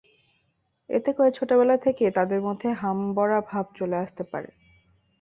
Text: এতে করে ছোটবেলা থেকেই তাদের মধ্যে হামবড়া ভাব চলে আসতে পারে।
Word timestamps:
এতে 0.89 1.09
করে 1.13 1.29
ছোটবেলা 1.31 1.75
থেকেই 1.77 2.11
তাদের 2.11 2.39
মধ্যে 2.41 2.69
হামবড়া 2.73 3.39
ভাব 3.41 3.65
চলে 3.75 3.97
আসতে 3.97 4.23
পারে। 4.23 4.49